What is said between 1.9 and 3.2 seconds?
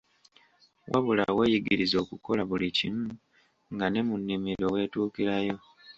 okukola buli kimu,